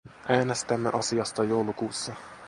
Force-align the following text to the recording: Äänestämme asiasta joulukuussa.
Äänestämme 0.29 0.89
asiasta 0.93 1.43
joulukuussa. 1.43 2.13